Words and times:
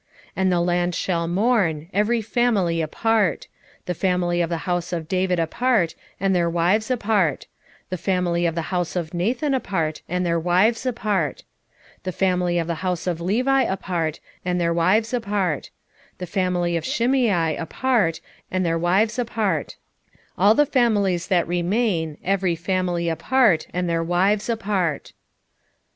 12:12 0.29 0.31
And 0.37 0.51
the 0.51 0.61
land 0.61 0.95
shall 0.95 1.27
mourn, 1.27 1.87
every 1.93 2.23
family 2.23 2.81
apart; 2.81 3.47
the 3.85 3.93
family 3.93 4.41
of 4.41 4.49
the 4.49 4.65
house 4.65 4.91
of 4.91 5.07
David 5.07 5.39
apart, 5.39 5.93
and 6.19 6.35
their 6.35 6.49
wives 6.49 6.89
apart; 6.89 7.45
the 7.91 7.99
family 7.99 8.47
of 8.47 8.55
the 8.55 8.63
house 8.73 8.95
of 8.95 9.13
Nathan 9.13 9.53
apart, 9.53 10.01
and 10.09 10.25
their 10.25 10.39
wives 10.39 10.87
apart; 10.87 11.43
12:13 11.97 11.97
The 12.05 12.11
family 12.13 12.57
of 12.57 12.65
the 12.65 12.73
house 12.81 13.05
of 13.05 13.21
Levi 13.21 13.61
apart, 13.61 14.19
and 14.43 14.59
their 14.59 14.73
wives 14.73 15.13
apart; 15.13 15.69
the 16.17 16.25
family 16.25 16.75
of 16.75 16.83
Shimei 16.83 17.55
apart, 17.55 18.21
and 18.49 18.65
their 18.65 18.79
wives 18.79 19.19
apart; 19.19 19.75
12:14 20.31 20.31
All 20.39 20.55
the 20.55 20.65
families 20.65 21.27
that 21.27 21.47
remain, 21.47 22.17
every 22.23 22.55
family 22.55 23.07
apart, 23.07 23.67
and 23.71 23.87
their 23.87 24.03
wives 24.03 24.49
apart. 24.49 25.13